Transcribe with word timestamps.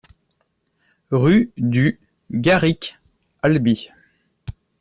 Rue 1.11 1.51
du 1.57 1.99
Garric, 2.31 2.97
Albi 3.43 3.91